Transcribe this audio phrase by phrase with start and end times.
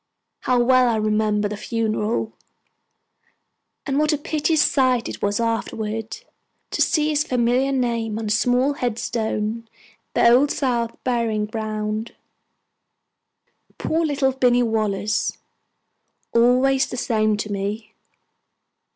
[0.39, 2.33] How well I remember the funeral,
[3.85, 6.25] and what a piteous sight it was afterwards
[6.71, 12.15] to see his familiar name on a small headstone in the Old South Burying Ground!
[13.77, 15.37] Poor little Binny Wallace!
[16.33, 17.93] Always the same to me.